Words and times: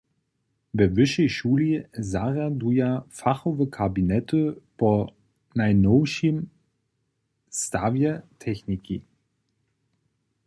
We 0.77 0.85
wyšej 0.97 1.27
šuli 1.35 1.67
zarjaduja 2.11 2.87
fachowe 3.19 3.65
kabinety 3.75 4.41
po 4.83 4.91
najnowšim 5.61 6.37
stawje 7.61 8.11
techniki. 8.47 8.97